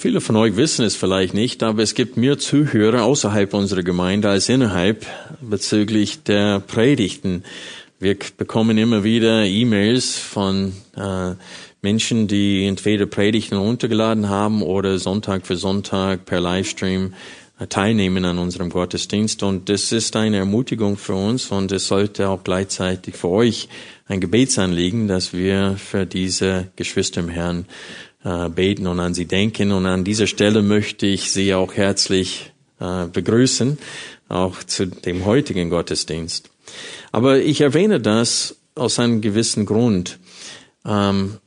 [0.00, 4.30] Viele von euch wissen es vielleicht nicht, aber es gibt mehr Zuhörer außerhalb unserer Gemeinde
[4.30, 5.04] als innerhalb
[5.42, 7.44] bezüglich der Predigten.
[7.98, 11.34] Wir bekommen immer wieder E-Mails von äh,
[11.82, 17.12] Menschen, die entweder Predigten runtergeladen haben oder Sonntag für Sonntag per Livestream
[17.58, 19.42] äh, teilnehmen an unserem Gottesdienst.
[19.42, 23.68] Und das ist eine Ermutigung für uns und es sollte auch gleichzeitig für euch
[24.08, 27.66] ein Gebetsanliegen, dass wir für diese Geschwister im Herrn
[28.24, 29.72] äh, beten und an sie denken.
[29.72, 33.78] Und an dieser Stelle möchte ich Sie auch herzlich äh, begrüßen,
[34.28, 36.50] auch zu dem heutigen Gottesdienst.
[37.12, 40.18] Aber ich erwähne das aus einem gewissen Grund.
[40.84, 41.38] Ähm,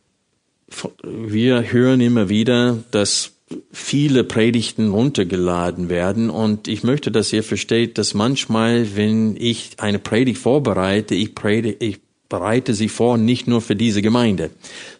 [1.03, 3.31] wir hören immer wieder, dass
[3.71, 9.99] viele Predigten runtergeladen werden und ich möchte, dass ihr versteht, dass manchmal, wenn ich eine
[9.99, 11.99] Predigt vorbereite, ich, predige, ich
[12.33, 14.49] bereite sie vor, nicht nur für diese Gemeinde,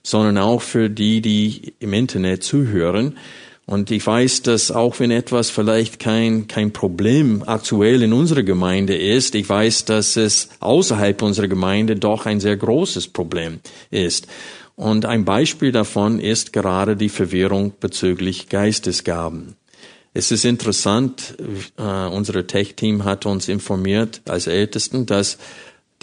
[0.04, 3.18] sondern auch für die, die im Internet zuhören.
[3.66, 8.96] Und ich weiß, dass auch wenn etwas vielleicht kein, kein Problem aktuell in unserer Gemeinde
[8.96, 14.28] ist, ich weiß, dass es außerhalb unserer Gemeinde doch ein sehr großes Problem ist.
[14.76, 19.56] Und ein Beispiel davon ist gerade die Verwirrung bezüglich Geistesgaben.
[20.14, 21.36] Es ist interessant,
[21.80, 25.40] äh, unser Tech-Team hat uns informiert als Ältesten, dass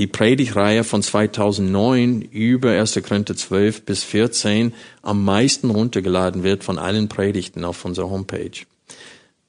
[0.01, 2.99] die Predigreihe von 2009 über 1.
[3.07, 4.73] Korinther 12 bis 14
[5.03, 8.65] am meisten runtergeladen wird von allen Predigten auf unserer Homepage.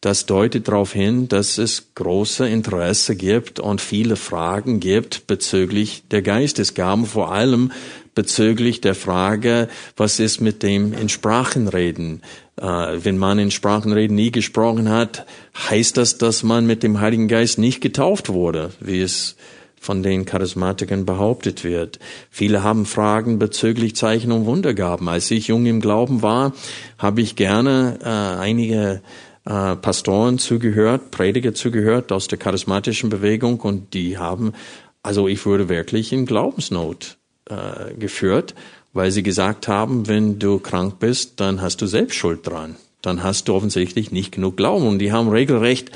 [0.02, 6.22] Das deutet darauf hin, dass es große Interesse gibt und viele Fragen gibt bezüglich der
[6.22, 7.72] Geistesgaben, vor allem
[8.14, 12.24] bezüglich der Frage, was ist mit dem in Sprachen reden?
[12.58, 15.26] Äh, wenn man in Sprachenreden nie gesprochen hat,
[15.70, 19.38] heißt das, dass man mit dem Heiligen Geist nicht getauft wurde, wie es
[19.82, 21.98] von den Charismatikern behauptet wird.
[22.30, 25.10] Viele haben Fragen bezüglich Zeichen und Wundergaben.
[25.10, 26.54] Als ich jung im Glauben war,
[27.00, 29.02] habe ich gerne äh, einige
[29.44, 34.54] äh, Pastoren zugehört, Prediger zugehört aus der charismatischen Bewegung und die haben,
[35.02, 37.18] also ich wurde wirklich in Glaubensnot
[37.50, 38.54] äh, geführt,
[38.94, 42.76] weil sie gesagt haben, wenn du krank bist, dann hast du selbst Schuld dran.
[43.02, 44.86] Dann hast du offensichtlich nicht genug Glauben.
[44.86, 45.90] Und die haben regelrecht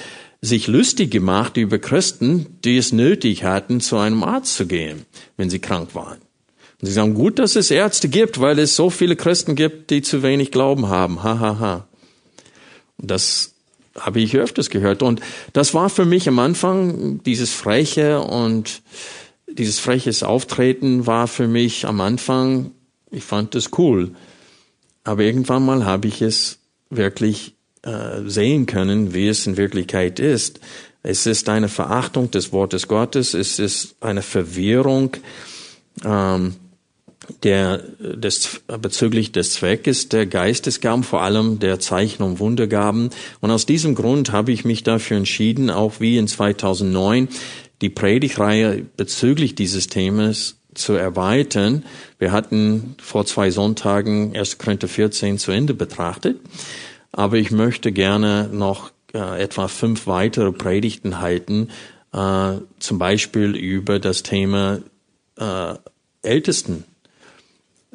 [0.45, 5.05] sich lustig gemacht über Christen, die es nötig hatten, zu einem Arzt zu gehen,
[5.37, 6.19] wenn sie krank waren.
[6.81, 10.01] Und sie sagen, gut, dass es Ärzte gibt, weil es so viele Christen gibt, die
[10.01, 11.23] zu wenig Glauben haben.
[11.23, 11.87] Ha, ha, ha.
[12.97, 13.55] Das
[13.97, 15.01] habe ich öfters gehört.
[15.01, 15.21] Und
[15.53, 18.81] das war für mich am Anfang dieses freche und
[19.47, 22.71] dieses freches Auftreten war für mich am Anfang,
[23.09, 24.11] ich fand es cool.
[25.03, 27.54] Aber irgendwann mal habe ich es wirklich
[27.85, 30.59] äh, sehen können, wie es in Wirklichkeit ist.
[31.03, 35.17] Es ist eine Verachtung des Wortes Gottes, es ist eine Verwirrung
[36.03, 36.55] ähm,
[37.43, 43.11] der, des, bezüglich des Zweckes der Geistesgaben, vor allem der Zeichen- und Wundergaben.
[43.39, 47.29] Und aus diesem Grund habe ich mich dafür entschieden, auch wie in 2009,
[47.81, 51.83] die Predigreihe bezüglich dieses Themas zu erweitern.
[52.17, 54.57] Wir hatten vor zwei Sonntagen 1.
[54.57, 56.39] Korinther 14 zu Ende betrachtet
[57.15, 61.69] aber ich möchte gerne noch äh, etwa fünf weitere Predigten halten,
[62.11, 64.79] äh, zum Beispiel über das Thema
[65.37, 65.75] äh,
[66.21, 66.83] Ältesten.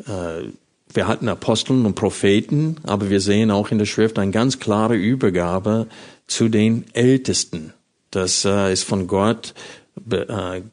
[0.06, 0.49] Äh,
[0.93, 4.96] wir hatten Aposteln und Propheten, aber wir sehen auch in der Schrift eine ganz klare
[4.96, 5.87] Übergabe
[6.26, 7.75] zu den Ältesten.
[8.11, 9.52] Das äh, ist von Gott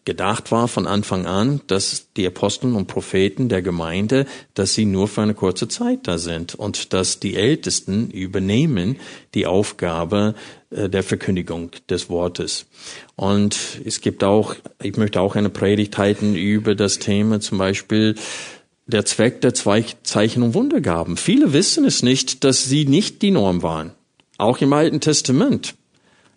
[0.05, 5.07] gedacht war von Anfang an, dass die Aposteln und Propheten der Gemeinde, dass sie nur
[5.07, 8.97] für eine kurze Zeit da sind und dass die Ältesten übernehmen
[9.33, 10.33] die Aufgabe
[10.69, 12.67] äh, der Verkündigung des Wortes.
[13.15, 18.15] Und es gibt auch, ich möchte auch eine Predigt halten über das Thema zum Beispiel
[18.85, 21.17] der Zweck der Zeichen und Wundergaben.
[21.17, 23.91] Viele wissen es nicht, dass sie nicht die Norm waren.
[24.37, 25.75] Auch im Alten Testament.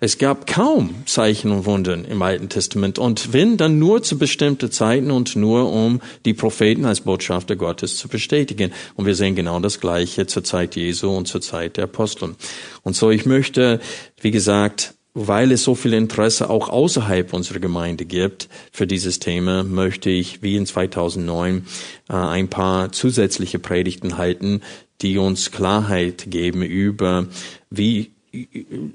[0.02, 4.72] Es gab kaum Zeichen und Wunden im Alten Testament und wenn, dann nur zu bestimmten
[4.72, 8.72] Zeiten und nur um die Propheten als Botschafter Gottes zu bestätigen.
[8.94, 12.36] Und wir sehen genau das Gleiche zur Zeit Jesu und zur Zeit der Aposteln.
[12.82, 13.78] Und so, ich möchte,
[14.22, 19.64] wie gesagt, weil es so viel Interesse auch außerhalb unserer Gemeinde gibt für dieses Thema,
[19.64, 21.66] möchte ich wie in 2009
[22.08, 24.62] äh, ein paar zusätzliche Predigten halten,
[25.02, 27.26] die uns Klarheit geben über,
[27.68, 28.12] wie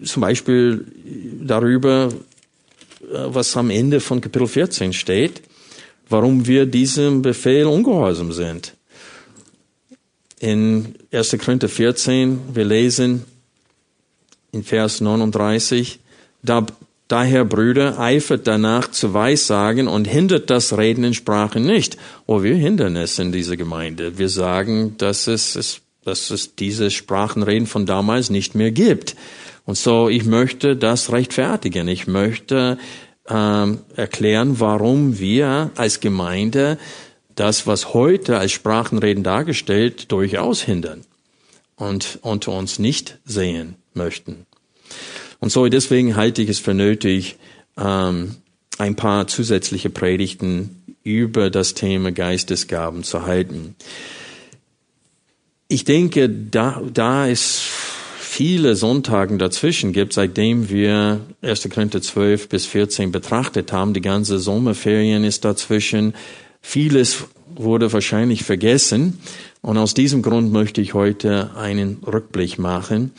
[0.04, 0.86] zum Beispiel
[1.42, 2.10] darüber,
[3.10, 5.42] was am Ende von Kapitel 14 steht,
[6.10, 8.74] warum wir diesem Befehl ungehorsam sind.
[10.40, 11.38] In 1.
[11.44, 13.24] Korinther 14, wir lesen
[14.52, 16.00] in Vers 39,
[16.44, 16.66] da,
[17.08, 21.98] daher Brüder, eifert danach zu Weissagen und hindert das Reden in Sprachen nicht.
[22.26, 24.18] Oh, wir hindern es in dieser Gemeinde.
[24.18, 29.16] Wir sagen, dass es, es dass es diese Sprachenreden von damals nicht mehr gibt.
[29.66, 31.88] Und so, ich möchte das rechtfertigen.
[31.88, 32.78] Ich möchte
[33.28, 36.78] ähm, erklären, warum wir als Gemeinde
[37.34, 41.02] das, was heute als Sprachenreden dargestellt, durchaus hindern
[41.76, 44.46] und unter uns nicht sehen möchten.
[45.40, 47.38] Und so deswegen halte ich es für nötig,
[47.78, 48.36] ähm,
[48.78, 53.76] ein paar zusätzliche Predigten über das Thema Geistesgaben zu halten
[55.68, 57.62] ich denke, da, da es
[58.20, 61.70] viele Sonntagen dazwischen gibt, seitdem wir 1.
[61.70, 66.14] Korinther 12 bis 14 betrachtet haben, die ganze Sommerferien ist dazwischen,
[66.62, 67.26] vieles
[67.56, 69.20] wurde wahrscheinlich vergessen.
[69.62, 73.12] Und aus diesem Grund möchte ich heute einen Rückblick machen.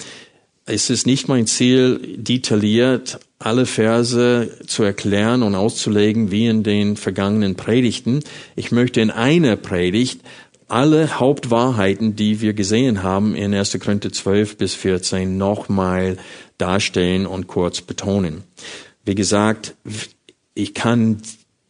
[0.66, 6.96] Es ist nicht mein Ziel, detailliert alle Verse zu erklären und auszulegen wie in den
[6.96, 8.20] vergangenen Predigten.
[8.56, 10.20] Ich möchte in einer Predigt
[10.68, 13.78] alle Hauptwahrheiten, die wir gesehen haben in 1.
[13.78, 16.16] Korinther 12 bis 14, nochmal
[16.58, 18.42] darstellen und kurz betonen.
[19.04, 19.74] Wie gesagt,
[20.54, 21.22] ich kann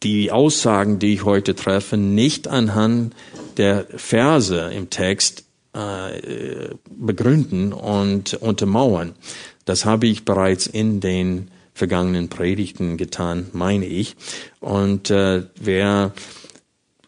[0.03, 3.15] die Aussagen, die ich heute treffe, nicht anhand
[3.57, 5.43] der Verse im Text
[5.73, 9.13] äh, begründen und untermauern.
[9.65, 14.15] Das habe ich bereits in den vergangenen Predigten getan, meine ich.
[14.59, 16.13] Und äh, wer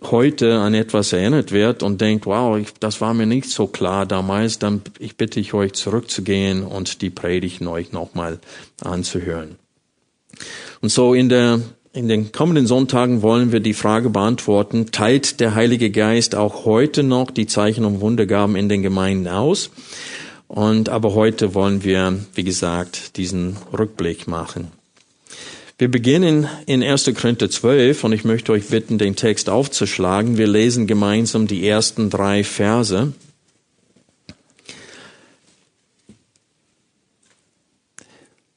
[0.03, 4.05] heute an etwas erinnert wird und denkt, wow, ich, das war mir nicht so klar
[4.05, 8.39] damals, dann ich bitte ich euch zurückzugehen und die Predigten euch nochmal
[8.81, 9.57] anzuhören.
[10.81, 11.59] Und so in der
[11.91, 17.01] in den kommenden Sonntagen wollen wir die Frage beantworten, teilt der Heilige Geist auch heute
[17.01, 19.71] noch die Zeichen und Wundergaben in den Gemeinden aus?
[20.47, 24.71] Und aber heute wollen wir, wie gesagt, diesen Rückblick machen.
[25.79, 27.05] Wir beginnen in 1.
[27.15, 30.37] Korinther 12 und ich möchte euch bitten, den Text aufzuschlagen.
[30.37, 33.13] Wir lesen gemeinsam die ersten drei Verse.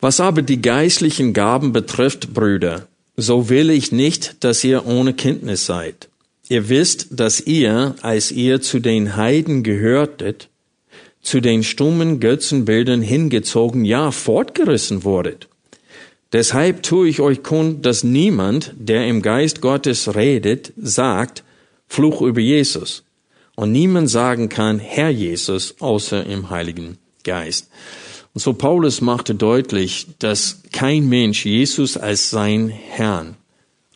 [0.00, 5.64] Was aber die geistlichen Gaben betrifft, Brüder, so will ich nicht, dass ihr ohne Kenntnis
[5.64, 6.08] seid.
[6.48, 10.48] Ihr wisst, dass ihr, als ihr zu den Heiden gehörtet,
[11.20, 15.46] zu den stummen Götzenbildern hingezogen, ja, fortgerissen wurdet.
[16.32, 21.44] Deshalb tue ich euch kund, dass niemand, der im Geist Gottes redet, sagt,
[21.86, 23.04] Fluch über Jesus.
[23.54, 27.68] Und niemand sagen kann, Herr Jesus, außer im Heiligen Geist.
[28.32, 33.36] Und so Paulus machte deutlich, dass kein Mensch Jesus als sein Herrn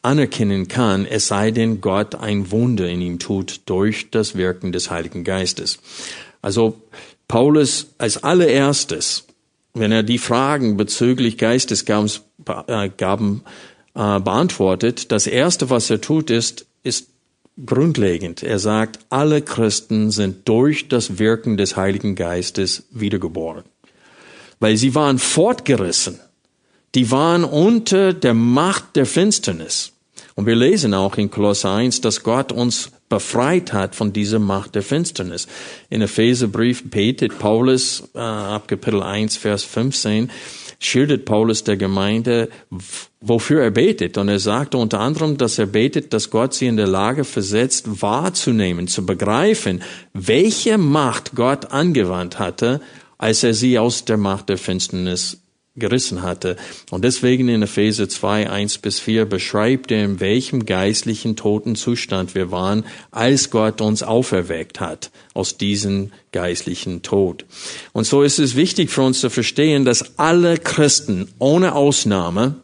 [0.07, 4.91] anerkennen kann, es sei denn Gott ein Wunder in ihm tut durch das Wirken des
[4.91, 5.79] Heiligen Geistes.
[6.41, 6.81] Also
[7.27, 9.27] Paulus als allererstes,
[9.79, 12.11] wenn er die Fragen bezüglich Geistesgaben
[12.97, 13.43] Gaben
[13.95, 15.11] äh, beantwortet.
[15.11, 17.09] Das erste, was er tut, ist, ist
[17.65, 18.43] grundlegend.
[18.43, 23.65] Er sagt, alle Christen sind durch das Wirken des Heiligen Geistes wiedergeboren.
[24.61, 26.21] Weil sie waren fortgerissen.
[26.95, 29.93] Die waren unter der Macht der Finsternis.
[30.35, 34.75] Und wir lesen auch in Kolosser 1, dass Gott uns befreit hat von dieser Macht
[34.75, 35.47] der Finsternis.
[35.91, 40.31] In Epheserbrief betet Paulus äh, ab Kapitel 1, Vers 15,
[40.79, 42.49] schildert Paulus der Gemeinde,
[43.21, 44.19] wofür er betet.
[44.19, 48.03] Und er sagte unter anderem, dass er betet, dass Gott sie in der Lage versetzt,
[48.03, 49.83] wahrzunehmen, zu begreifen,
[50.13, 52.81] welche Macht Gott angewandt hatte,
[53.19, 55.41] als er sie aus der Macht der Finsternis
[55.77, 56.57] gerissen hatte.
[56.91, 62.35] Und deswegen in Epheser 2, 1 bis 4 beschreibt er, in welchem geistlichen toten Zustand
[62.35, 67.45] wir waren, als Gott uns auferweckt hat aus diesem geistlichen Tod.
[67.93, 72.57] Und so ist es wichtig für uns zu verstehen, dass alle Christen ohne Ausnahme,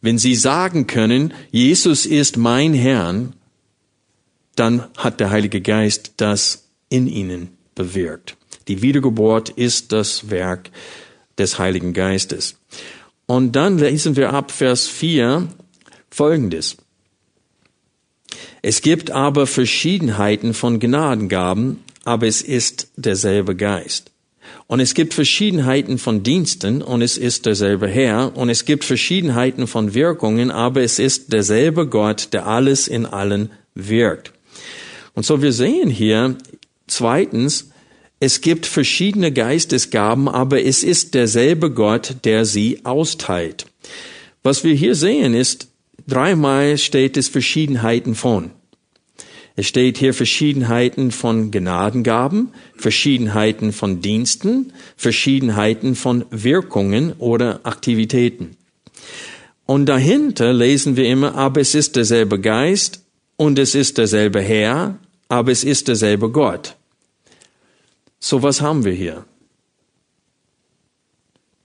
[0.00, 3.14] wenn sie sagen können, Jesus ist mein Herr,
[4.56, 8.36] dann hat der Heilige Geist das in ihnen bewirkt.
[8.68, 10.70] Die Wiedergeburt ist das Werk
[11.38, 12.56] des Heiligen Geistes.
[13.26, 15.48] Und dann lesen wir ab Vers 4
[16.10, 16.76] Folgendes.
[18.62, 24.10] Es gibt aber Verschiedenheiten von Gnadengaben, aber es ist derselbe Geist.
[24.68, 28.36] Und es gibt Verschiedenheiten von Diensten und es ist derselbe Herr.
[28.36, 33.50] Und es gibt Verschiedenheiten von Wirkungen, aber es ist derselbe Gott, der alles in allen
[33.74, 34.32] wirkt.
[35.14, 36.36] Und so wir sehen hier
[36.86, 37.70] zweitens,
[38.18, 43.66] es gibt verschiedene Geistesgaben, aber es ist derselbe Gott, der sie austeilt.
[44.42, 45.68] Was wir hier sehen ist,
[46.06, 48.52] dreimal steht es Verschiedenheiten von.
[49.54, 58.56] Es steht hier Verschiedenheiten von Gnadengaben, Verschiedenheiten von Diensten, Verschiedenheiten von Wirkungen oder Aktivitäten.
[59.64, 63.02] Und dahinter lesen wir immer, aber es ist derselbe Geist
[63.36, 66.75] und es ist derselbe Herr, aber es ist derselbe Gott.
[68.26, 69.24] So was haben wir hier?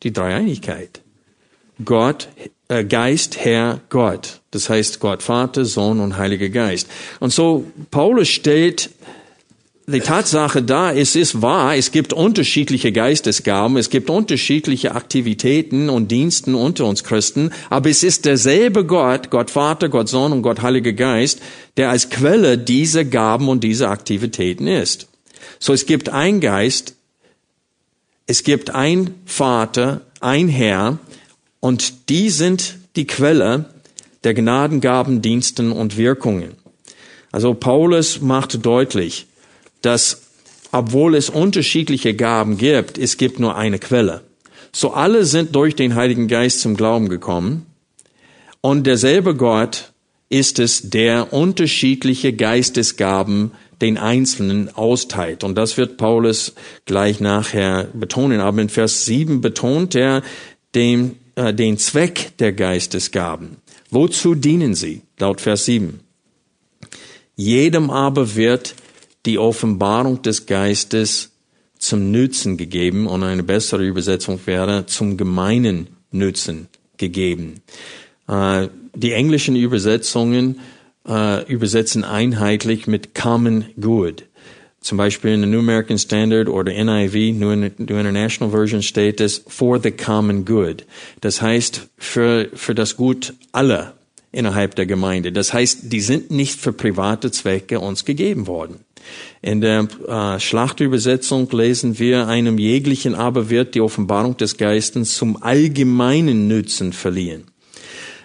[0.04, 1.02] Die Dreieinigkeit.
[1.84, 2.28] Gott,
[2.68, 4.42] äh, Geist, Herr, Gott.
[4.52, 6.88] Das heißt Gott Vater, Sohn und Heiliger Geist.
[7.20, 8.92] Und so Paulus stellt
[9.88, 16.12] die Tatsache da, es ist wahr, es gibt unterschiedliche Geistesgaben, es gibt unterschiedliche Aktivitäten und
[16.12, 20.62] Diensten unter uns Christen, aber es ist derselbe Gott, Gott Vater, Gott Sohn und Gott
[20.62, 21.42] Heiliger Geist,
[21.78, 25.08] der als Quelle dieser Gaben und dieser Aktivitäten ist.
[25.60, 26.96] So es gibt ein Geist,
[28.28, 31.00] es gibt ein Vater, ein Herr,
[31.60, 33.66] und die sind die Quelle
[34.24, 36.54] der Gnadengaben, Diensten und Wirkungen.
[37.32, 39.28] Also Paulus macht deutlich,
[39.82, 40.24] dass
[40.72, 44.22] obwohl es unterschiedliche Gaben gibt, es gibt nur eine Quelle.
[44.72, 47.66] So alle sind durch den Heiligen Geist zum Glauben gekommen
[48.62, 49.92] und derselbe Gott
[50.30, 55.44] ist es, der unterschiedliche Geistesgaben den Einzelnen austeilt.
[55.44, 56.54] Und das wird Paulus
[56.86, 58.40] gleich nachher betonen.
[58.40, 60.22] Aber in Vers 7 betont er
[60.76, 63.58] den, äh, den Zweck der Geistesgaben.
[63.90, 65.02] Wozu dienen sie?
[65.20, 66.00] Laut Vers 7.
[67.36, 68.76] Jedem aber wird
[69.26, 71.32] die Offenbarung des Geistes
[71.78, 77.62] zum Nützen gegeben und eine bessere Übersetzung wäre zum gemeinen Nützen gegeben.
[78.28, 80.60] Äh, die englischen Übersetzungen
[81.08, 84.26] äh, übersetzen einheitlich mit common good.
[84.82, 89.80] Zum Beispiel in der New American Standard oder NIV, New International Version steht es for
[89.80, 90.86] the common good.
[91.22, 93.94] Das heißt für, für das Gut aller
[94.32, 95.32] innerhalb der Gemeinde.
[95.32, 98.80] Das heißt, die sind nicht für private Zwecke uns gegeben worden.
[99.42, 105.42] In der äh, Schlachtübersetzung lesen wir, einem jeglichen aber wird die Offenbarung des Geistes zum
[105.44, 107.51] allgemeinen Nützen verliehen.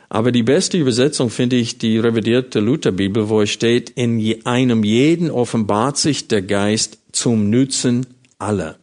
[0.08, 5.30] Aber die beste Übersetzung finde ich die revidierte Lutherbibel, wo es steht, in einem jeden
[5.30, 8.06] offenbart sich der Geist zum Nützen
[8.38, 8.76] aller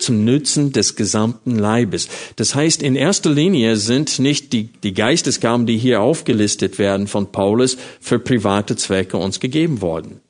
[0.00, 2.08] zum Nützen des gesamten Leibes.
[2.36, 7.30] Das heißt, in erster Linie sind nicht die, die Geistesgaben, die hier aufgelistet werden von
[7.30, 10.20] Paulus, für private Zwecke uns gegeben worden.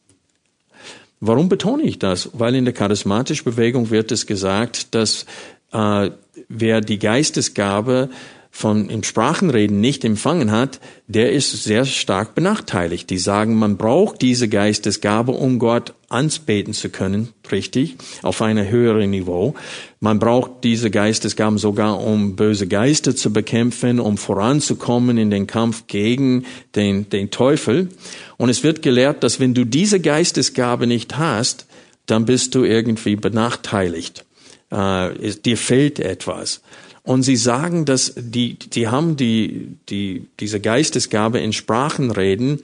[1.20, 2.30] Warum betone ich das?
[2.32, 5.26] Weil in der charismatischen Bewegung wird es gesagt, dass
[5.72, 6.10] äh,
[6.49, 8.10] wer die Geistesgabe
[8.50, 13.09] von im Sprachenreden nicht empfangen hat, der ist sehr stark benachteiligt.
[13.09, 19.11] Die sagen, man braucht diese Geistesgabe, um Gott ansbeten zu können, richtig, auf einem höheren
[19.11, 19.54] Niveau.
[20.00, 25.87] Man braucht diese Geistesgaben sogar, um böse Geister zu bekämpfen, um voranzukommen in den Kampf
[25.87, 27.88] gegen den, den Teufel.
[28.37, 31.66] Und es wird gelehrt, dass wenn du diese Geistesgabe nicht hast,
[32.07, 34.25] dann bist du irgendwie benachteiligt.
[34.73, 36.61] Äh, es, dir fehlt etwas.
[37.02, 42.61] Und sie sagen, dass die, die haben die, die, diese Geistesgabe in Sprachenreden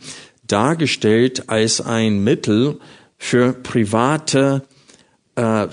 [0.47, 2.79] dargestellt als ein Mittel
[3.19, 4.63] für private
[5.37, 5.69] äh, äh,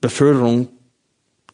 [0.00, 0.68] Beförderung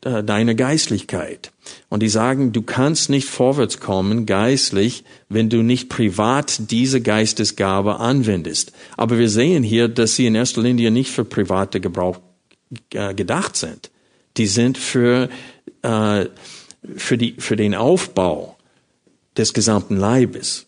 [0.00, 1.52] äh, deiner Geistlichkeit.
[1.88, 8.00] Und die sagen, du kannst nicht vorwärts kommen geistlich, wenn du nicht privat diese Geistesgabe
[8.00, 8.72] anwendest.
[8.96, 12.18] Aber wir sehen hier, dass sie in erster Linie nicht für private Gebrauch
[12.92, 13.90] äh, gedacht sind
[14.36, 15.28] die sind für,
[15.82, 16.26] äh,
[16.96, 18.56] für, die, für den Aufbau
[19.36, 20.66] des gesamten Leibes.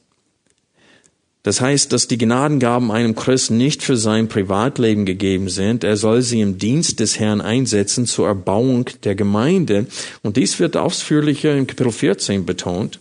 [1.46, 5.84] Das heißt, dass die Gnadengaben einem Christen nicht für sein Privatleben gegeben sind.
[5.84, 9.86] Er soll sie im Dienst des Herrn einsetzen zur Erbauung der Gemeinde.
[10.22, 12.98] Und dies wird ausführlicher in Kapitel 14 betont.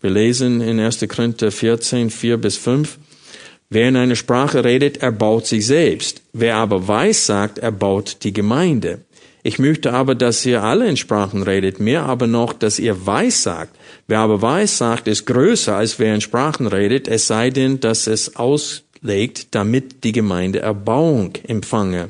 [0.00, 1.04] Wir lesen in 1.
[1.08, 2.98] Korinther 14, 4 bis 5.
[3.68, 6.22] Wer in einer Sprache redet, erbaut sich selbst.
[6.32, 9.00] Wer aber weiß sagt, erbaut die Gemeinde.
[9.42, 13.42] Ich möchte aber, dass ihr alle in Sprachen redet, mehr aber noch, dass ihr weiß
[13.42, 13.76] sagt.
[14.06, 18.06] Wer aber weiß sagt, ist größer, als wer in Sprachen redet, es sei denn, dass
[18.06, 22.08] es aus, legt, damit die Gemeinde Erbauung empfange.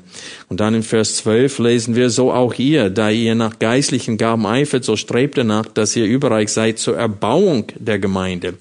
[0.49, 4.47] Und dann in Vers 12 lesen wir, so auch ihr, da ihr nach geistlichen Gaben
[4.47, 8.55] eifert, so strebt danach, dass ihr überreich seid zur Erbauung der Gemeinde.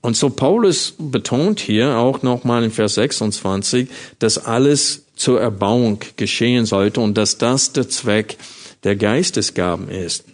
[0.00, 3.88] Und so Paulus betont hier auch nochmal in Vers 26,
[4.18, 8.38] dass alles zur Erbauung geschehen sollte und dass das der Zweck
[8.84, 10.24] der Geistesgaben ist.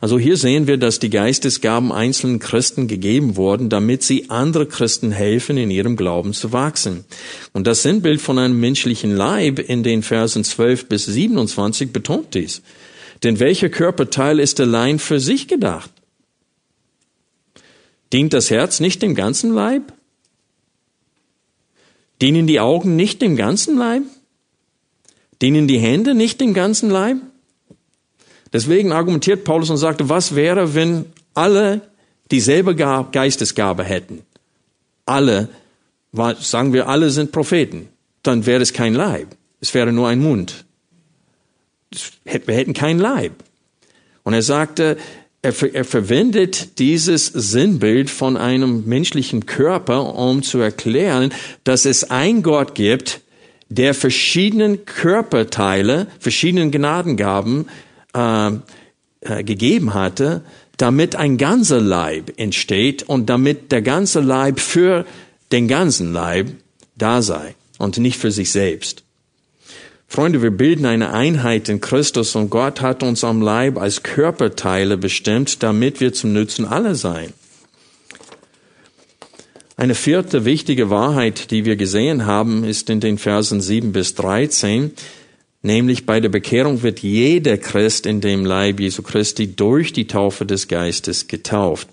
[0.00, 5.12] Also hier sehen wir, dass die Geistesgaben einzelnen Christen gegeben wurden, damit sie andere Christen
[5.12, 7.04] helfen, in ihrem Glauben zu wachsen.
[7.52, 12.62] Und das Sinnbild von einem menschlichen Leib in den Versen 12 bis 27 betont dies.
[13.22, 15.90] Denn welcher Körperteil ist allein für sich gedacht?
[18.12, 19.95] Dient das Herz nicht dem ganzen Leib?
[22.22, 24.02] Dienen die Augen nicht dem ganzen Leib?
[25.42, 27.18] Dienen die Hände nicht dem ganzen Leib?
[28.52, 31.82] Deswegen argumentiert Paulus und sagte, was wäre, wenn alle
[32.30, 34.22] dieselbe Geistesgabe hätten?
[35.04, 35.48] Alle,
[36.40, 37.88] sagen wir, alle sind Propheten.
[38.22, 39.36] Dann wäre es kein Leib.
[39.60, 40.64] Es wäre nur ein Mund.
[42.24, 43.32] Wir hätten kein Leib.
[44.22, 44.96] Und er sagte,
[45.46, 51.32] er, er verwendet dieses Sinnbild von einem menschlichen Körper, um zu erklären,
[51.64, 53.20] dass es ein Gott gibt,
[53.68, 57.66] der verschiedenen Körperteile, verschiedenen Gnadengaben
[58.14, 58.48] äh,
[59.20, 60.42] äh, gegeben hatte,
[60.76, 65.06] damit ein ganzer Leib entsteht und damit der ganze Leib für
[65.52, 66.48] den ganzen Leib
[66.96, 69.05] da sei und nicht für sich selbst.
[70.08, 74.96] Freunde, wir bilden eine Einheit in Christus und Gott hat uns am Leib als Körperteile
[74.96, 77.32] bestimmt, damit wir zum Nutzen aller sein.
[79.76, 84.92] Eine vierte wichtige Wahrheit, die wir gesehen haben, ist in den Versen 7 bis 13.
[85.60, 90.46] Nämlich bei der Bekehrung wird jeder Christ in dem Leib Jesu Christi durch die Taufe
[90.46, 91.88] des Geistes getauft.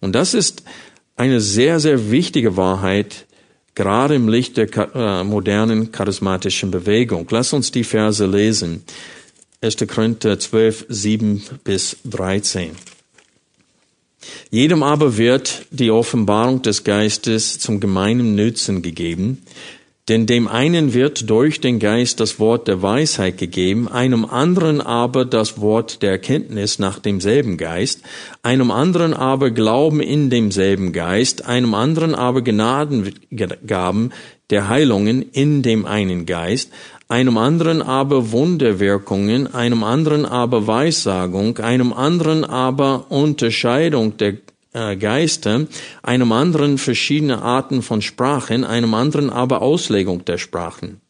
[0.00, 0.62] Und das ist
[1.16, 3.26] eine sehr, sehr wichtige Wahrheit,
[3.74, 7.26] gerade im Licht der äh, modernen charismatischen Bewegung.
[7.30, 8.84] Lass uns die Verse lesen.
[9.60, 9.76] 1.
[9.88, 12.72] Korinther 12, 7 bis 13.
[14.50, 19.42] Jedem aber wird die Offenbarung des Geistes zum gemeinen Nützen gegeben,
[20.08, 25.24] denn dem einen wird durch den Geist das Wort der Weisheit gegeben, einem anderen aber
[25.24, 28.02] das Wort der Erkenntnis nach demselben Geist,
[28.42, 34.12] einem anderen aber Glauben in demselben Geist, einem anderen aber Gnadengaben
[34.50, 36.70] der Heilungen in dem einen Geist,
[37.08, 44.43] einem anderen aber Wunderwirkungen, einem anderen aber Weissagung, einem anderen aber Unterscheidung der
[44.74, 45.66] äh, Geister,
[46.02, 51.00] einem anderen verschiedene Arten von Sprachen, einem anderen aber Auslegung der Sprachen.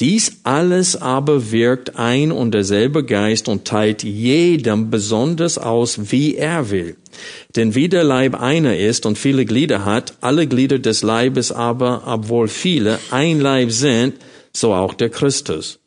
[0.00, 6.70] Dies alles aber wirkt ein und derselbe Geist und teilt jedem besonders aus, wie er
[6.70, 6.96] will.
[7.56, 12.04] Denn wie der Leib einer ist und viele Glieder hat, alle Glieder des Leibes aber,
[12.06, 14.14] obwohl viele, ein Leib sind,
[14.52, 15.80] so auch der Christus.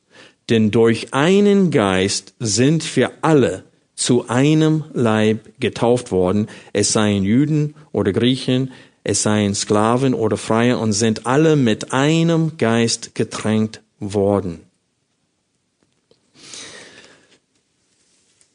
[0.50, 3.64] Denn durch einen Geist sind wir alle
[4.02, 8.72] zu einem Leib getauft worden, es seien Juden oder Griechen,
[9.04, 14.62] es seien Sklaven oder Freie und sind alle mit einem Geist getränkt worden.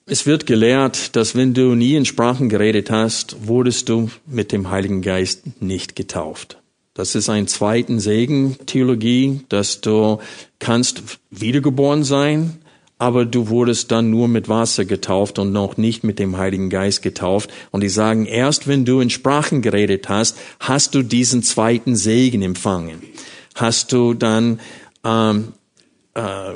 [0.04, 4.70] Es wird gelehrt, dass wenn du nie in Sprachen geredet hast, wurdest du mit dem
[4.70, 6.59] Heiligen Geist nicht getauft.
[6.92, 10.18] Das ist ein zweiten Segen Theologie, dass du
[10.59, 12.59] kannst wiedergeboren sein,
[12.98, 17.02] aber du wurdest dann nur mit Wasser getauft und noch nicht mit dem Heiligen Geist
[17.02, 17.50] getauft.
[17.70, 22.42] Und die sagen, erst wenn du in Sprachen geredet hast, hast du diesen zweiten Segen
[22.42, 23.02] empfangen.
[23.54, 24.61] Hast du dann
[25.04, 25.52] ähm,
[26.14, 26.52] äh,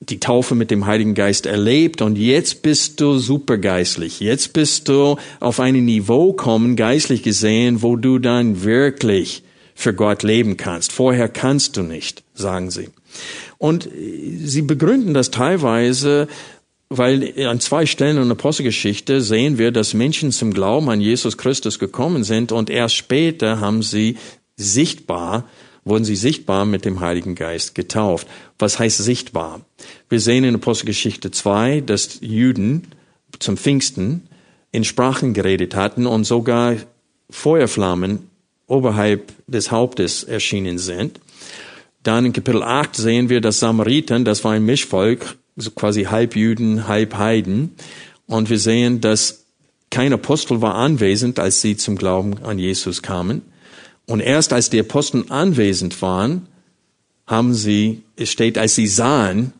[0.00, 4.20] die Taufe mit dem Heiligen Geist erlebt und jetzt bist du supergeistlich.
[4.20, 9.42] Jetzt bist du auf ein Niveau kommen, geistlich gesehen, wo du dann wirklich
[9.74, 10.92] für Gott leben kannst.
[10.92, 12.90] Vorher kannst du nicht, sagen sie.
[13.58, 16.28] Und sie begründen das teilweise,
[16.88, 21.38] weil an zwei Stellen in der Apostelgeschichte sehen wir, dass Menschen zum Glauben an Jesus
[21.38, 24.16] Christus gekommen sind und erst später haben sie
[24.56, 25.48] sichtbar,
[25.84, 28.26] wurden sie sichtbar mit dem Heiligen Geist getauft.
[28.58, 29.62] Was heißt sichtbar?
[30.08, 32.88] Wir sehen in Apostelgeschichte 2, dass Juden
[33.38, 34.28] zum Pfingsten
[34.72, 36.76] in Sprachen geredet hatten und sogar
[37.30, 38.30] Feuerflammen
[38.66, 41.20] oberhalb des Hauptes erschienen sind.
[42.04, 46.36] Dann in Kapitel 8 sehen wir, dass Samariten, das war ein Mischvolk, so quasi halb
[46.36, 47.72] Juden, halb Heiden.
[48.26, 49.46] Und wir sehen, dass
[49.90, 53.42] kein Apostel war anwesend, als sie zum Glauben an Jesus kamen.
[54.06, 56.46] Und erst als die Apostel anwesend waren,
[57.26, 59.54] haben sie, es steht, als sie sahen,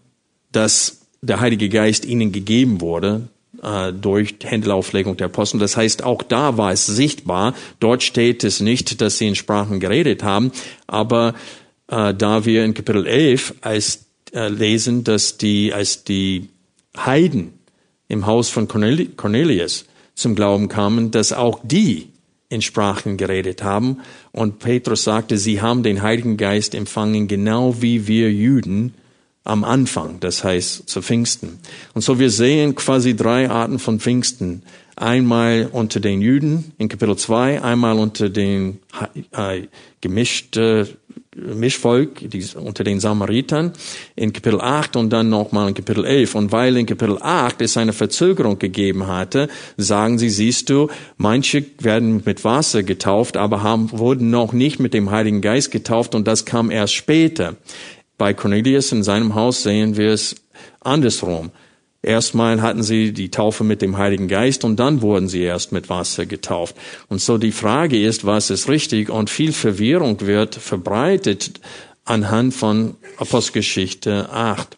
[0.53, 3.29] dass der Heilige Geist ihnen gegeben wurde,
[3.63, 5.61] äh, durch Händelauflegung der Apostel.
[5.61, 7.55] Das heißt, auch da war es sichtbar.
[7.81, 10.53] Dort steht es nicht, dass sie in Sprachen geredet haben,
[10.87, 11.35] aber
[11.89, 16.49] äh, da wir in Kapitel 11 als, äh, lesen, dass die, als die
[16.97, 17.55] Heiden
[18.09, 22.09] im Haus von Cornelius zum Glauben kamen, dass auch die
[22.49, 23.99] in Sprachen geredet haben.
[24.33, 28.95] Und Petrus sagte, sie haben den Heiligen Geist empfangen, genau wie wir Juden
[29.43, 31.59] am Anfang, das heißt zu Pfingsten.
[31.93, 34.63] Und so wir sehen quasi drei Arten von Pfingsten.
[34.97, 38.79] Einmal unter den Juden in Kapitel 2, einmal unter den
[39.33, 39.63] äh,
[40.01, 40.89] gemischte
[41.37, 42.23] Mischvolk,
[42.57, 43.73] unter den Samaritern
[44.17, 46.35] in Kapitel 8 und dann nochmal in Kapitel 11.
[46.35, 51.65] Und weil in Kapitel 8 es eine Verzögerung gegeben hatte, sagen sie, siehst du, manche
[51.81, 56.27] werden mit Wasser getauft, aber haben, wurden noch nicht mit dem Heiligen Geist getauft und
[56.27, 57.57] das kam erst später.
[58.17, 60.37] Bei Cornelius in seinem Haus sehen wir es
[60.81, 61.51] andersrum.
[62.05, 65.89] Erstmal hatten sie die Taufe mit dem Heiligen Geist und dann wurden sie erst mit
[65.89, 66.77] Wasser getauft.
[67.09, 69.09] Und so die Frage ist, was ist richtig?
[69.09, 71.61] Und viel Verwirrung wird verbreitet
[72.05, 74.77] anhand von Apostelgeschichte 8.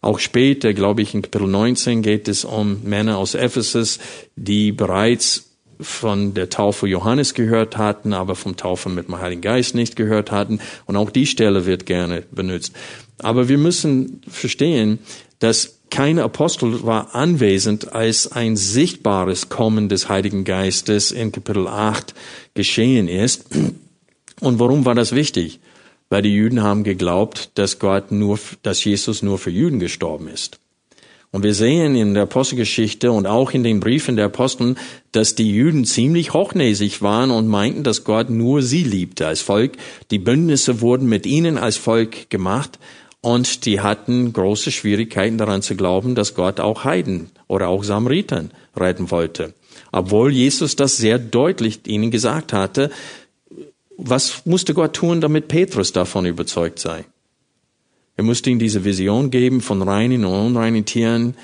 [0.00, 3.98] Auch später, glaube ich, in Kapitel 19 geht es um Männer aus Ephesus,
[4.36, 9.74] die bereits von der Taufe Johannes gehört hatten, aber vom Taufe mit dem Heiligen Geist
[9.74, 10.60] nicht gehört hatten.
[10.86, 12.72] Und auch die Stelle wird gerne benutzt.
[13.18, 15.00] Aber wir müssen verstehen,
[15.38, 22.14] dass kein Apostel war anwesend, als ein sichtbares Kommen des Heiligen Geistes in Kapitel 8
[22.54, 23.44] geschehen ist.
[24.40, 25.60] Und warum war das wichtig?
[26.08, 30.58] Weil die Juden haben geglaubt, dass Gott nur, dass Jesus nur für Juden gestorben ist.
[31.30, 34.78] Und wir sehen in der Apostelgeschichte und auch in den Briefen der Aposteln,
[35.12, 39.72] dass die Juden ziemlich hochnäsig waren und meinten, dass Gott nur sie liebte als Volk.
[40.10, 42.78] Die Bündnisse wurden mit ihnen als Volk gemacht.
[43.22, 48.50] Und die hatten große Schwierigkeiten daran zu glauben, dass Gott auch Heiden oder auch Samaritern
[48.76, 49.54] retten wollte.
[49.92, 52.90] Obwohl Jesus das sehr deutlich ihnen gesagt hatte,
[53.96, 57.04] was musste Gott tun, damit Petrus davon überzeugt sei?
[58.16, 61.34] Er musste ihm diese Vision geben von reinen und unreinen Tieren,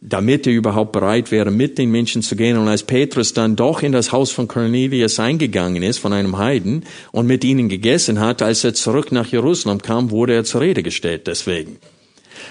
[0.00, 2.58] damit er überhaupt bereit wäre, mit den Menschen zu gehen.
[2.58, 6.84] Und als Petrus dann doch in das Haus von Cornelius eingegangen ist, von einem Heiden,
[7.12, 10.82] und mit ihnen gegessen hat, als er zurück nach Jerusalem kam, wurde er zur Rede
[10.82, 11.78] gestellt deswegen.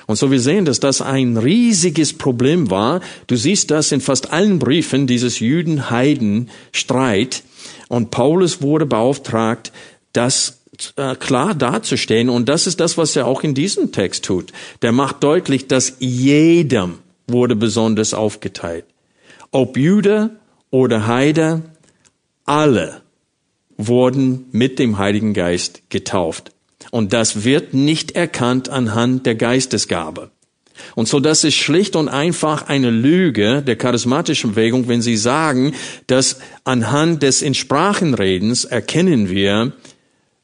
[0.08, 3.02] Und so wir sehen, dass das ein riesiges Problem war.
[3.28, 7.44] Du siehst das in fast allen Briefen, dieses Jüden-Heiden-Streit.
[7.88, 9.72] Und Paulus wurde beauftragt,
[10.14, 10.62] das
[10.96, 12.30] äh, klar darzustellen.
[12.30, 14.52] Und das ist das, was er auch in diesem Text tut.
[14.82, 18.86] Der macht deutlich, dass jedem wurde besonders aufgeteilt.
[19.52, 20.32] Ob Jude
[20.70, 21.62] oder Heide,
[22.46, 23.02] alle
[23.78, 26.52] wurden mit dem Heiligen Geist getauft.
[26.92, 30.32] Und das wird nicht erkannt anhand der Geistesgabe.
[30.94, 35.74] Und so, das ist schlicht und einfach eine Lüge der charismatischen Bewegung, wenn sie sagen,
[36.08, 39.72] dass anhand des Insprachenredens erkennen wir,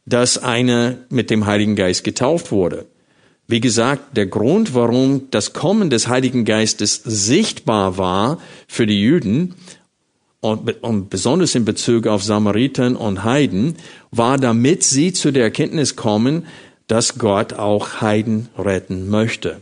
[0.06, 2.86] dass einer mit dem Heiligen Geist getauft wurde.
[3.52, 9.56] Wie gesagt, der Grund, warum das Kommen des Heiligen Geistes sichtbar war für die Juden
[10.40, 13.76] und, und besonders in Bezug auf Samaritern und Heiden,
[14.10, 16.46] war, damit sie zu der Erkenntnis kommen,
[16.88, 19.60] dass Gott auch Heiden retten möchte.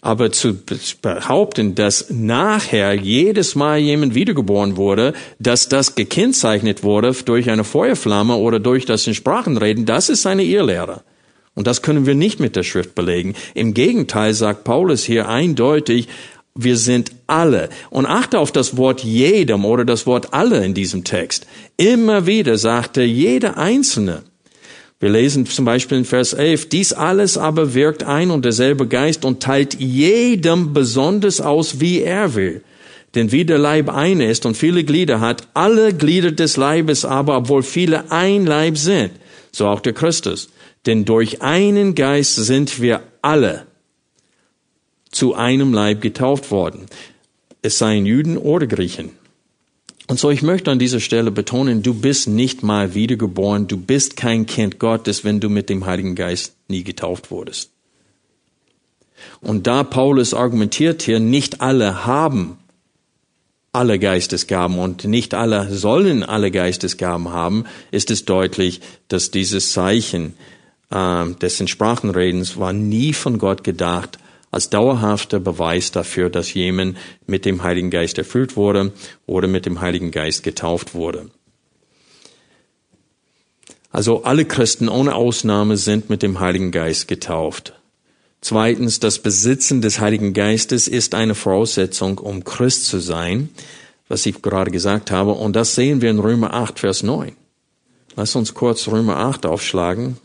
[0.00, 0.56] Aber zu
[1.02, 8.36] behaupten, dass nachher jedes Mal jemand wiedergeboren wurde, dass das gekennzeichnet wurde durch eine Feuerflamme
[8.36, 11.02] oder durch das in Sprachenreden, das ist eine Irrlehre.
[11.56, 13.34] Und das können wir nicht mit der Schrift belegen.
[13.54, 16.06] Im Gegenteil sagt Paulus hier eindeutig,
[16.54, 17.70] wir sind alle.
[17.90, 21.46] Und achte auf das Wort jedem oder das Wort alle in diesem Text.
[21.78, 24.22] Immer wieder sagt er jeder Einzelne.
[25.00, 29.24] Wir lesen zum Beispiel in Vers 11, dies alles aber wirkt ein und derselbe Geist
[29.24, 32.62] und teilt jedem besonders aus, wie er will.
[33.14, 37.36] Denn wie der Leib eine ist und viele Glieder hat, alle Glieder des Leibes aber,
[37.36, 39.12] obwohl viele ein Leib sind,
[39.52, 40.50] so auch der Christus.
[40.86, 43.66] Denn durch einen Geist sind wir alle
[45.10, 46.86] zu einem Leib getauft worden.
[47.62, 49.10] Es seien Juden oder Griechen.
[50.08, 54.16] Und so, ich möchte an dieser Stelle betonen, du bist nicht mal wiedergeboren, du bist
[54.16, 57.70] kein Kind Gottes, wenn du mit dem Heiligen Geist nie getauft wurdest.
[59.40, 62.58] Und da Paulus argumentiert hier, nicht alle haben
[63.76, 70.32] alle Geistesgaben und nicht alle sollen alle Geistesgaben haben, ist es deutlich, dass dieses Zeichen
[70.90, 74.18] äh, dessen Sprachenredens war nie von Gott gedacht
[74.50, 76.96] als dauerhafter Beweis dafür, dass jemand
[77.26, 78.92] mit dem Heiligen Geist erfüllt wurde
[79.26, 81.30] oder mit dem Heiligen Geist getauft wurde.
[83.90, 87.74] Also alle Christen ohne Ausnahme sind mit dem Heiligen Geist getauft.
[88.40, 93.48] Zweitens, das Besitzen des Heiligen Geistes ist eine Voraussetzung, um Christ zu sein,
[94.08, 95.32] was ich gerade gesagt habe.
[95.32, 97.32] Und das sehen wir in Römer 8, Vers 9.
[98.14, 100.18] Lass uns kurz Römer 8 aufschlagen.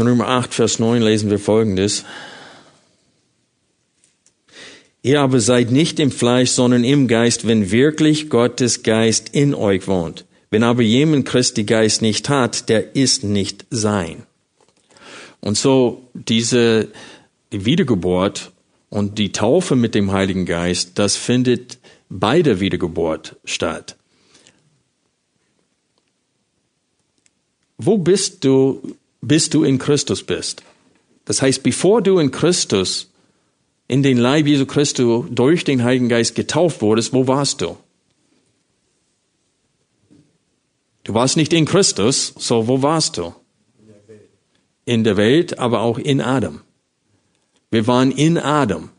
[0.00, 2.06] In Römer 8, Vers 9 lesen wir Folgendes.
[5.02, 9.88] Ihr aber seid nicht im Fleisch, sondern im Geist, wenn wirklich Gottes Geist in euch
[9.88, 10.24] wohnt.
[10.48, 14.22] Wenn aber jemand Christi Geist nicht hat, der ist nicht sein.
[15.40, 16.88] Und so diese
[17.50, 18.52] Wiedergeburt
[18.88, 23.96] und die Taufe mit dem Heiligen Geist, das findet bei der Wiedergeburt statt.
[27.76, 30.62] Wo bist du bis du in Christus bist.
[31.24, 33.10] Das heißt, bevor du in Christus,
[33.88, 37.76] in den Leib Jesu Christus durch den Heiligen Geist getauft wurdest, wo warst du?
[41.04, 43.34] Du warst nicht in Christus, so wo warst du?
[44.84, 46.62] In der Welt, aber auch in Adam.
[47.70, 48.90] Wir waren in Adam.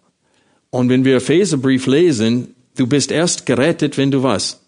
[0.69, 4.60] Und wenn wir Epheserbrief lesen, du bist erst gerettet, wenn du was?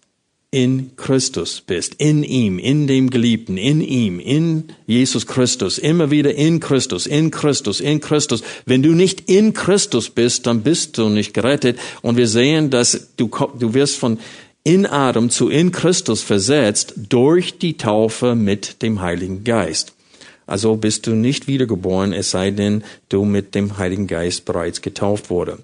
[0.54, 6.32] In Christus bist, in ihm, in dem Geliebten, in ihm, in Jesus Christus, immer wieder
[6.32, 8.44] in Christus, in Christus, in Christus.
[8.64, 11.76] Wenn du nicht in Christus bist, dann bist du nicht gerettet.
[12.02, 14.20] Und wir sehen, dass du, du wirst von
[14.62, 19.92] in Adam zu in Christus versetzt durch die Taufe mit dem Heiligen Geist.
[20.46, 25.30] Also bist du nicht wiedergeboren, es sei denn, du mit dem Heiligen Geist bereits getauft
[25.30, 25.58] wurde.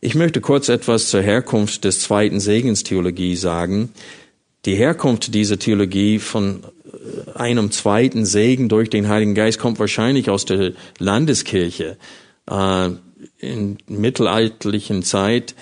[0.00, 3.90] Ich möchte kurz etwas zur Herkunft des zweiten Segenstheologie sagen.
[4.66, 10.28] Die Herkunft dieser Theologie von äh, einem zweiten Segen durch den Heiligen Geist kommt wahrscheinlich
[10.28, 11.96] aus der Landeskirche.
[12.50, 12.90] Äh,
[13.38, 15.54] in mittelalterlichen Zeit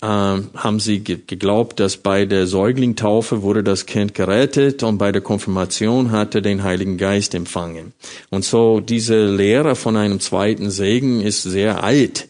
[0.00, 5.22] äh, haben sie geglaubt, dass bei der Säuglingtaufe wurde das Kind gerettet und bei der
[5.22, 7.92] Konfirmation hatte den Heiligen Geist empfangen.
[8.30, 12.28] Und so diese Lehre von einem zweiten Segen ist sehr alt.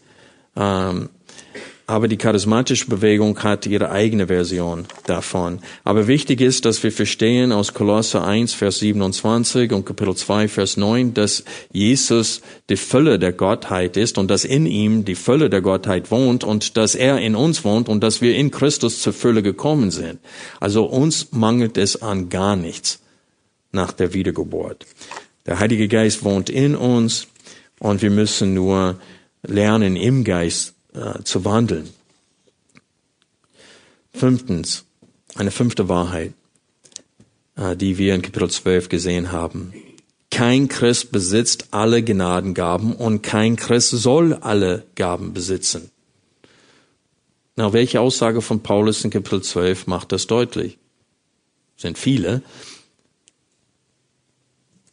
[0.57, 1.09] Ähm,
[1.87, 5.59] aber die charismatische Bewegung hat ihre eigene Version davon.
[5.83, 10.77] Aber wichtig ist, dass wir verstehen aus Kolosse 1, Vers 27 und Kapitel 2, Vers
[10.77, 15.61] 9, dass Jesus die Fülle der Gottheit ist und dass in ihm die Fülle der
[15.61, 19.43] Gottheit wohnt und dass er in uns wohnt und dass wir in Christus zur Fülle
[19.43, 20.19] gekommen sind.
[20.59, 22.99] Also uns mangelt es an gar nichts
[23.71, 24.85] nach der Wiedergeburt.
[25.45, 27.27] Der Heilige Geist wohnt in uns
[27.79, 28.99] und wir müssen nur
[29.43, 31.89] lernen, im Geist äh, zu wandeln.
[34.13, 34.85] Fünftens,
[35.35, 36.33] eine fünfte Wahrheit,
[37.55, 39.73] äh, die wir in Kapitel 12 gesehen haben.
[40.31, 45.91] Kein Christ besitzt alle Gnadengaben und kein Christ soll alle Gaben besitzen.
[47.55, 50.77] Na, welche Aussage von Paulus in Kapitel 12 macht das deutlich?
[51.77, 52.41] Sind viele.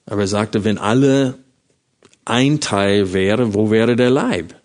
[0.07, 1.38] Aber er sagte, wenn alle
[2.25, 4.62] ein Teil wäre, wo wäre der Leib?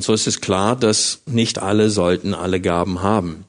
[0.00, 3.44] Und so ist es klar, dass nicht alle sollten alle Gaben haben.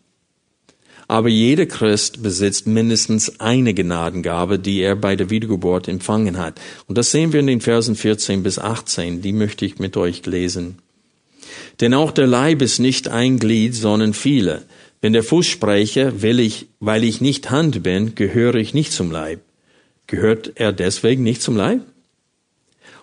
[1.07, 6.59] Aber jeder Christ besitzt mindestens eine Gnadengabe, die er bei der Wiedergeburt empfangen hat.
[6.87, 9.21] Und das sehen wir in den Versen 14 bis 18.
[9.21, 10.79] Die möchte ich mit euch lesen.
[11.79, 14.63] Denn auch der Leib ist nicht ein Glied, sondern viele.
[14.99, 19.09] Wenn der Fuß spreche, will ich, weil ich nicht Hand bin, gehöre ich nicht zum
[19.09, 19.39] Leib.
[20.05, 21.79] Gehört er deswegen nicht zum Leib?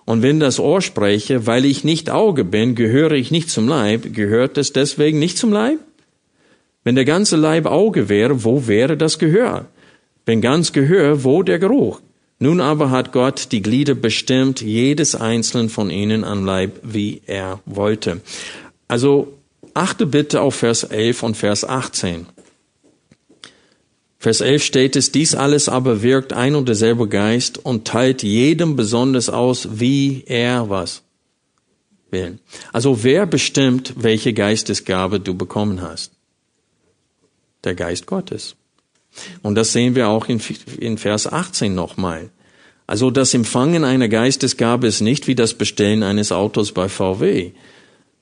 [0.09, 4.11] Und wenn das Ohr spreche, weil ich nicht Auge bin, gehöre ich nicht zum Leib,
[4.11, 5.77] gehört es deswegen nicht zum Leib?
[6.83, 9.67] Wenn der ganze Leib Auge wäre, wo wäre das Gehör?
[10.25, 12.01] Wenn ganz Gehör, wo der Geruch?
[12.39, 17.59] Nun aber hat Gott die Glieder bestimmt, jedes einzelnen von ihnen am Leib, wie er
[17.67, 18.21] wollte.
[18.87, 19.37] Also
[19.75, 22.25] achte bitte auf Vers 11 und Vers 18.
[24.21, 28.75] Vers 11 steht es, dies alles aber wirkt ein und derselbe Geist und teilt jedem
[28.75, 31.03] besonders aus, wie er was
[32.11, 32.39] will.
[32.73, 36.11] Also wer bestimmt, welche Geistesgabe du bekommen hast?
[37.63, 38.55] Der Geist Gottes.
[39.41, 40.41] Und das sehen wir auch in,
[40.79, 42.29] in Vers 18 nochmal.
[42.87, 47.51] Also das Empfangen einer Geistesgabe ist nicht wie das Bestellen eines Autos bei VW.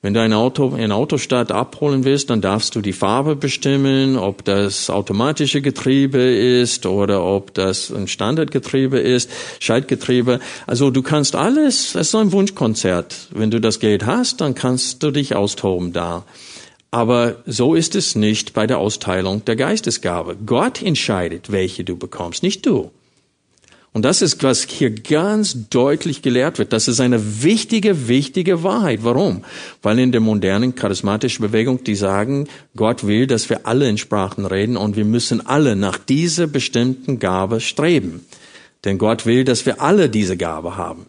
[0.00, 4.44] Wenn du ein Auto in Autostadt abholen willst, dann darfst du die Farbe bestimmen, ob
[4.44, 10.38] das automatische Getriebe ist oder ob das ein Standardgetriebe ist, Schaltgetriebe.
[10.68, 13.26] Also du kannst alles, es ist so ein Wunschkonzert.
[13.30, 16.24] Wenn du das Geld hast, dann kannst du dich austoben da.
[16.92, 20.36] Aber so ist es nicht bei der Austeilung der Geistesgabe.
[20.46, 22.92] Gott entscheidet, welche du bekommst, nicht du.
[23.92, 26.72] Und das ist, was hier ganz deutlich gelehrt wird.
[26.72, 29.00] Das ist eine wichtige, wichtige Wahrheit.
[29.02, 29.44] Warum?
[29.82, 34.44] Weil in der modernen charismatischen Bewegung, die sagen, Gott will, dass wir alle in Sprachen
[34.44, 38.26] reden und wir müssen alle nach dieser bestimmten Gabe streben.
[38.84, 41.06] Denn Gott will, dass wir alle diese Gabe haben.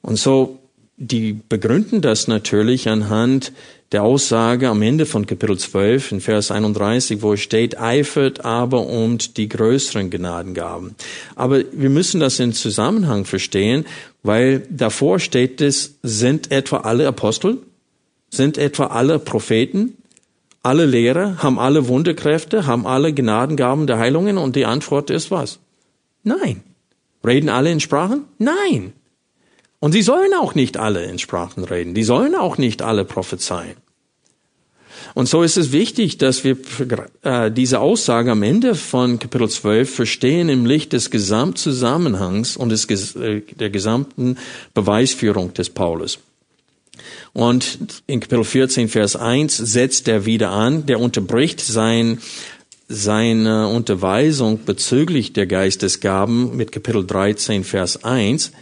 [0.00, 0.60] Und so,
[0.96, 3.52] die begründen das natürlich anhand
[3.92, 8.86] der Aussage am Ende von Kapitel 12 in Vers 31, wo es steht, eifert aber
[8.86, 10.96] um die größeren Gnadengaben.
[11.36, 13.84] Aber wir müssen das in Zusammenhang verstehen,
[14.22, 17.58] weil davor steht es, sind etwa alle Apostel?
[18.30, 19.98] Sind etwa alle Propheten?
[20.62, 21.42] Alle Lehrer?
[21.42, 22.66] Haben alle Wunderkräfte?
[22.66, 24.38] Haben alle Gnadengaben der Heilungen?
[24.38, 25.58] Und die Antwort ist was?
[26.22, 26.62] Nein.
[27.24, 28.24] Reden alle in Sprachen?
[28.38, 28.94] Nein.
[29.82, 31.92] Und sie sollen auch nicht alle in Sprachen reden.
[31.92, 33.74] Die sollen auch nicht alle prophezeien.
[35.14, 36.56] Und so ist es wichtig, dass wir
[37.22, 43.16] äh, diese Aussage am Ende von Kapitel 12 verstehen im Licht des Gesamtzusammenhangs und des,
[43.16, 44.36] äh, der gesamten
[44.72, 46.20] Beweisführung des Paulus.
[47.32, 52.20] Und in Kapitel 14, Vers 1 setzt er wieder an, der unterbricht sein,
[52.86, 58.52] seine Unterweisung bezüglich der Geistesgaben mit Kapitel 13, Vers 1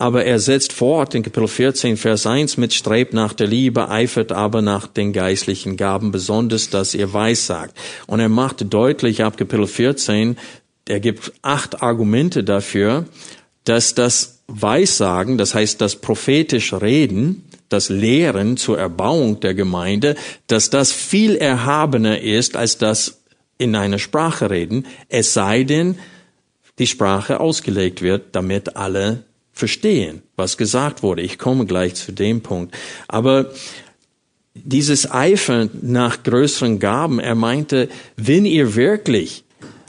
[0.00, 4.30] aber er setzt fort in Kapitel 14, Vers 1 mit Strebt nach der Liebe, eifert
[4.30, 7.76] aber nach den geistlichen Gaben, besonders, dass ihr weissagt.
[8.06, 10.38] Und er macht deutlich ab Kapitel 14,
[10.86, 13.06] er gibt acht Argumente dafür,
[13.64, 20.14] dass das Weissagen, das heißt das prophetische Reden, das Lehren zur Erbauung der Gemeinde,
[20.46, 23.20] dass das viel erhabener ist als das
[23.58, 25.98] in einer Sprache reden, es sei denn,
[26.78, 29.24] die Sprache ausgelegt wird, damit alle
[29.58, 31.22] verstehen, was gesagt wurde.
[31.22, 32.74] Ich komme gleich zu dem Punkt.
[33.08, 33.52] Aber
[34.54, 39.44] dieses Eifern nach größeren Gaben, er meinte, wenn ihr wirklich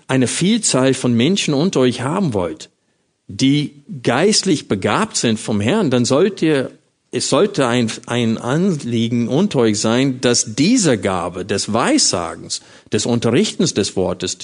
[0.08, 2.70] eine Vielzahl von Menschen unter euch haben wollt,
[3.28, 6.72] die geistlich begabt sind vom Herrn, dann sollt ihr,
[7.12, 13.76] es sollte ein, ein Anliegen unter euch sein, dass diese Gabe des Weissagens, des Unterrichtens
[13.76, 14.38] des Wortes,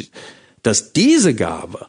[0.62, 1.88] dass diese Gabe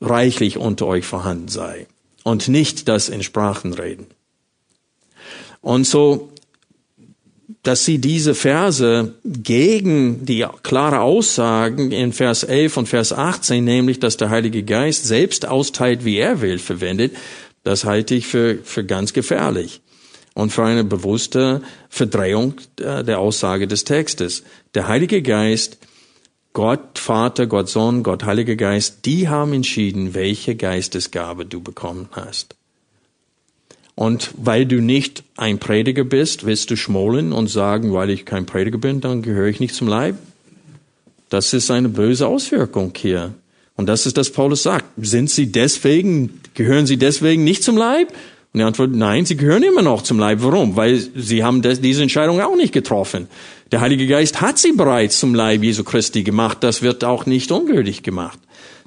[0.00, 1.88] reichlich unter euch vorhanden sei
[2.28, 4.06] und nicht das in Sprachen reden.
[5.62, 6.30] Und so,
[7.62, 13.98] dass sie diese Verse gegen die klare Aussagen in Vers 11 und Vers 18, nämlich,
[13.98, 17.16] dass der Heilige Geist selbst austeilt, wie er will, verwendet,
[17.64, 19.80] das halte ich für, für ganz gefährlich
[20.34, 24.44] und für eine bewusste Verdrehung der Aussage des Textes.
[24.74, 25.78] Der Heilige Geist
[26.52, 32.56] Gott Vater, Gott Sohn, Gott Heiliger Geist, die haben entschieden, welche Geistesgabe du bekommen hast.
[33.94, 38.46] Und weil du nicht ein Prediger bist, willst du schmolen und sagen, weil ich kein
[38.46, 40.16] Prediger bin, dann gehöre ich nicht zum Leib?
[41.28, 43.34] Das ist eine böse Auswirkung hier.
[43.76, 44.86] Und das ist, das Paulus sagt.
[44.98, 48.08] Sind sie deswegen, gehören sie deswegen nicht zum Leib?
[48.52, 50.38] Und die Antwort, nein, sie gehören immer noch zum Leib.
[50.42, 50.74] Warum?
[50.74, 53.28] Weil sie haben diese Entscheidung auch nicht getroffen.
[53.70, 56.58] Der Heilige Geist hat sie bereits zum Leib Jesu Christi gemacht.
[56.62, 58.38] Das wird auch nicht ungültig gemacht.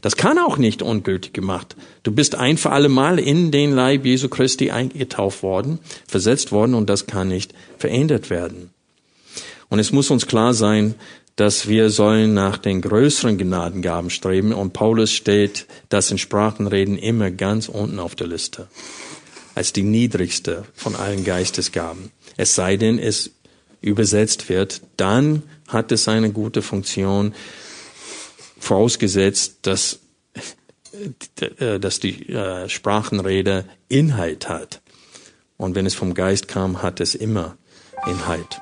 [0.01, 1.75] Das kann auch nicht ungültig gemacht.
[2.01, 6.73] Du bist ein für alle Mal in den Leib Jesu Christi eingetauft worden, versetzt worden
[6.73, 8.71] und das kann nicht verändert werden.
[9.69, 10.95] Und es muss uns klar sein,
[11.35, 17.29] dass wir sollen nach den größeren Gnadengaben streben und Paulus stellt das in Sprachenreden immer
[17.29, 18.67] ganz unten auf der Liste
[19.53, 22.11] als die niedrigste von allen Geistesgaben.
[22.37, 23.31] Es sei denn, es
[23.81, 27.33] übersetzt wird, dann hat es eine gute Funktion,
[28.59, 29.99] vorausgesetzt, dass,
[31.57, 34.81] äh, dass die äh, Sprachenrede Inhalt hat.
[35.57, 37.57] Und wenn es vom Geist kam, hat es immer
[38.07, 38.61] Inhalt.